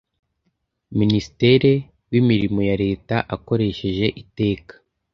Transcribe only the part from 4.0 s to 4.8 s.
iteka